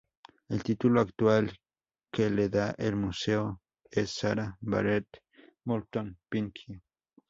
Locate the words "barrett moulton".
4.59-6.17